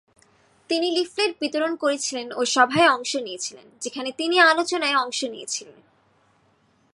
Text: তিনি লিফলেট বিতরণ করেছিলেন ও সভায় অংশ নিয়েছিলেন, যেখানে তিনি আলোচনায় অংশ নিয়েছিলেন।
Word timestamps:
তিনি 0.69 0.87
লিফলেট 0.91 1.31
বিতরণ 1.41 1.73
করেছিলেন 1.75 2.27
ও 2.35 2.41
সভায় 2.45 2.89
অংশ 2.89 3.11
নিয়েছিলেন, 3.15 3.67
যেখানে 3.81 4.09
তিনি 4.11 4.35
আলোচনায় 4.39 4.97
অংশ 4.97 5.19
নিয়েছিলেন। 5.23 5.79